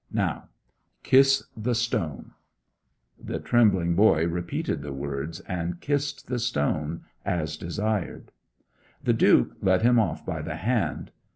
Now 0.11 0.49
kiss 1.03 1.43
the 1.55 1.75
stone.' 1.75 2.31
The 3.23 3.37
trembling 3.39 3.93
boy 3.93 4.25
repeated 4.25 4.81
the 4.81 4.93
words, 4.93 5.41
and 5.41 5.79
kissed 5.79 6.25
the 6.25 6.39
stone, 6.39 7.03
as 7.23 7.55
desired. 7.55 8.31
The 9.03 9.13
Duke 9.13 9.57
led 9.61 9.83
him 9.83 9.99
off 9.99 10.25
by 10.25 10.41
the 10.41 10.55
hand. 10.55 11.11